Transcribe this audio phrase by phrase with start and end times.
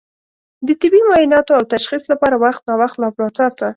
[0.67, 3.67] د طبي معایناتو او تشخیص لپاره وخت نا وخت لابراتوار ته